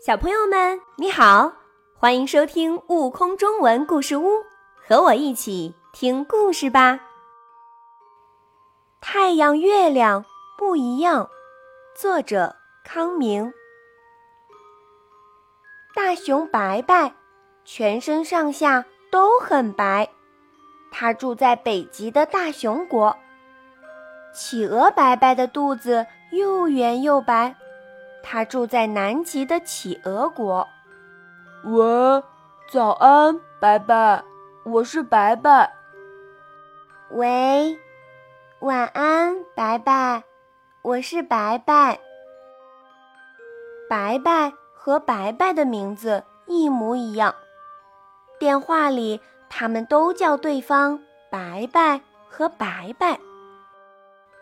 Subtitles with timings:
[0.00, 1.50] 小朋友们，你好，
[1.98, 4.28] 欢迎收听《悟空中文故事屋》，
[4.86, 7.00] 和我一起听故事吧。
[9.00, 10.26] 太阳、月亮
[10.58, 11.30] 不一样，
[11.96, 12.54] 作者
[12.84, 13.54] 康明。
[15.94, 17.14] 大熊白白，
[17.64, 20.10] 全身上下都很白，
[20.90, 23.16] 它住在北极的大熊国。
[24.34, 27.56] 企鹅白白的肚子又圆又白，
[28.26, 30.66] 它住在南极的企鹅国。
[31.64, 32.22] 喂，
[32.70, 34.24] 早安，白白，
[34.64, 35.70] 我是白白。
[37.10, 37.78] 喂，
[38.60, 40.24] 晚安，白白，
[40.80, 42.00] 我是白白。
[43.90, 47.34] 白白和白白的名字一模一样，
[48.40, 49.20] 电话里
[49.50, 50.98] 他们都叫对方
[51.30, 53.20] 白白和白白。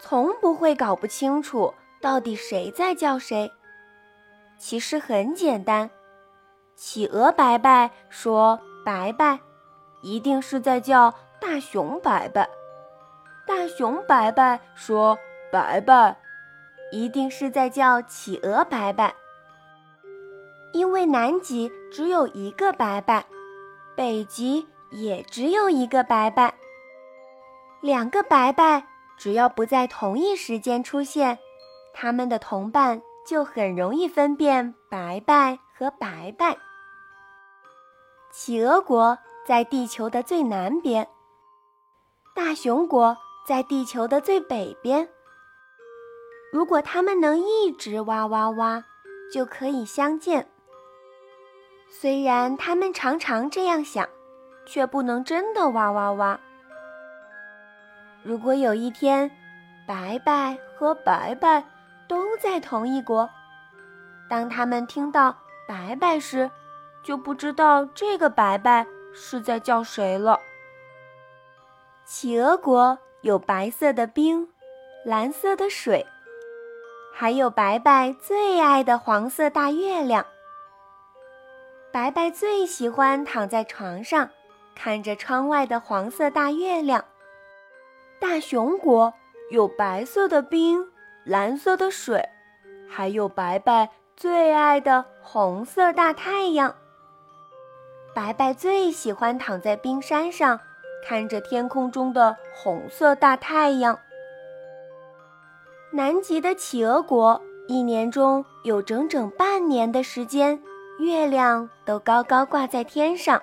[0.00, 3.50] 从不会搞不清楚到底谁在叫谁。
[4.58, 5.88] 其实很简单，
[6.74, 9.38] 企鹅白白说：“白白，
[10.02, 12.48] 一定是在叫大熊白白。”
[13.46, 15.16] 大熊白白说
[15.50, 16.16] ：“白白，
[16.90, 19.14] 一定是在叫企鹅白白。”
[20.74, 23.24] 因为南极只有一个白白，
[23.96, 26.52] 北极也只有一个白白，
[27.80, 28.84] 两个白白。
[29.16, 31.38] 只要不在同一时间出现，
[31.92, 36.56] 他们的同伴就很容易分辨白白和白白。
[38.32, 41.06] 企鹅国在地球的最南边，
[42.34, 43.14] 大熊国
[43.46, 45.06] 在地球的最北边。
[46.50, 48.82] 如果他们能一直挖挖挖，
[49.30, 50.48] 就可以相见。
[51.90, 54.08] 虽然他们常常这样想，
[54.64, 56.40] 却不能真的挖挖挖。
[58.22, 59.30] 如果有一天，
[59.86, 61.62] 白白和白白
[62.08, 63.28] 都在同一国，
[64.28, 65.36] 当他们听到
[65.68, 66.50] 白白时，
[67.02, 70.40] 就不知道这个白白是在叫谁了。
[72.04, 74.48] 企鹅国有白色的冰，
[75.04, 76.06] 蓝色的水，
[77.14, 80.24] 还有白白最爱的黄色大月亮。
[81.92, 84.30] 白白最喜欢躺在床上，
[84.74, 87.04] 看着窗外的黄色大月亮。
[88.20, 89.12] 大熊国
[89.50, 90.90] 有白色的冰，
[91.28, 92.26] 蓝色的水，
[92.88, 96.74] 还有白白最爱的红色大太阳。
[98.14, 100.58] 白白最喜欢躺在冰山上，
[101.06, 103.98] 看着天空中的红色大太阳。
[105.90, 110.58] 南极的企鹅国一年中有整整半年的时间，
[110.98, 113.42] 月亮都高高挂在天上，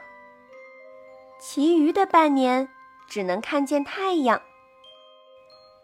[1.40, 2.68] 其余的半年
[3.08, 4.42] 只能看见太阳。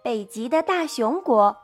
[0.04, 1.56] 北极的大熊国，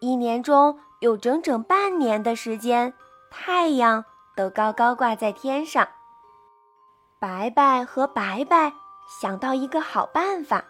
[0.00, 2.94] 一年中有整整半年的时间，
[3.30, 4.04] 太阳
[4.36, 5.88] 都高高挂在天上。
[7.18, 8.72] 白白和白白
[9.20, 10.64] 想到一个好办法，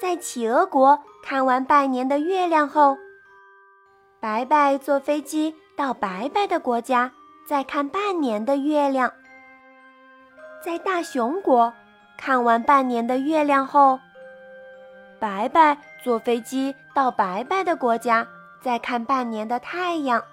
[0.00, 2.96] 在企鹅国看完半年的月亮后，
[4.20, 7.10] 白白坐飞机到白白的国家，
[7.46, 9.12] 再看半年的月亮。
[10.62, 11.72] 在大熊国
[12.16, 13.98] 看完半年的月亮后。
[15.20, 18.26] 白白坐飞机到白白的国家，
[18.62, 20.24] 再看半年的太阳。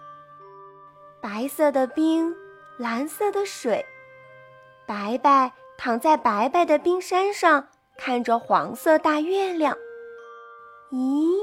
[1.20, 2.34] 白色的冰，
[2.78, 3.86] 蓝色的水。
[4.86, 9.78] 白白躺在白白的冰山上，看着黄色大月亮。
[10.92, 11.36] 咦，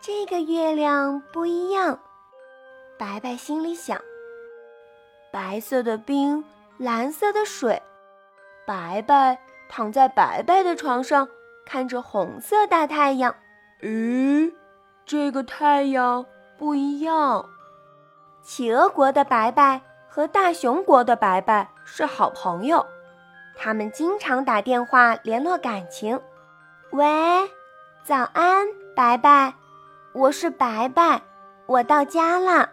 [0.00, 1.98] 这个月亮不一样。
[2.96, 4.00] 白白心里想：
[5.32, 6.44] 白色的冰，
[6.78, 7.82] 蓝色的水。
[8.64, 9.36] 白白
[9.68, 11.28] 躺在白白的床上。
[11.72, 13.32] 看着红色大太阳，
[13.80, 14.52] 咦，
[15.06, 16.26] 这个太阳
[16.58, 17.48] 不一样。
[18.42, 22.84] 企鹅国的白白和大熊国的白白是好朋友，
[23.56, 26.20] 他们经常打电话联络感情。
[26.90, 27.06] 喂，
[28.02, 28.66] 早安，
[28.96, 29.54] 白白，
[30.12, 31.22] 我是白白，
[31.66, 32.68] 我到家了。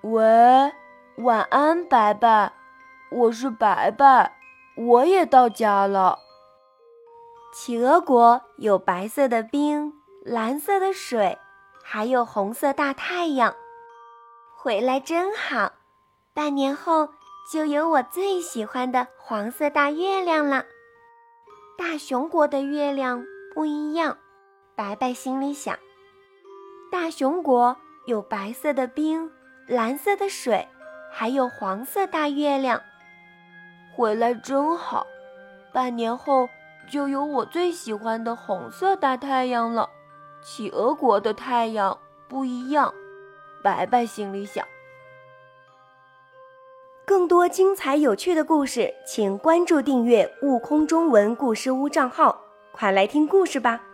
[0.00, 0.72] 喂，
[1.18, 2.52] 晚安，白白，
[3.10, 4.32] 我是白白，
[4.78, 6.20] 我也到家了。
[7.52, 11.38] 企鹅国有白色的冰，蓝色的水，
[11.82, 13.54] 还有红色大太阳。
[14.54, 15.72] 回来真好，
[16.34, 17.08] 半年后
[17.50, 20.64] 就有我最喜欢的黄色大月亮了。
[21.78, 24.18] 大熊国的月亮不一样，
[24.74, 25.78] 白白心里想。
[26.92, 27.74] 大熊国
[28.06, 29.30] 有白色的冰，
[29.66, 30.68] 蓝色的水，
[31.10, 32.82] 还有黄色大月亮。
[33.94, 35.06] 回来真好，
[35.72, 36.46] 半年后。
[36.90, 39.90] 就有我最喜欢的红色大太阳了。
[40.42, 41.98] 企鹅国的太阳
[42.28, 42.92] 不一样，
[43.62, 44.64] 白白心里想。
[47.06, 52.40] 更多精彩有趣的故事，请关注订阅“悟空中文故事屋”账号，
[52.72, 53.85] 快来听故事吧。